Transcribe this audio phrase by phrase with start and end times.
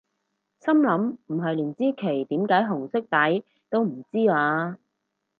[0.59, 4.77] 心諗唔係連支旗點解紅色底都唔知咓？